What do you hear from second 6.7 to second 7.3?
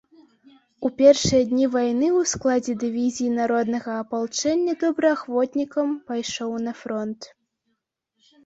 на фронт.